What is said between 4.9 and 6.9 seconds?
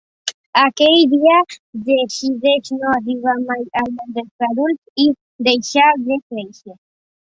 i deixar de créixer.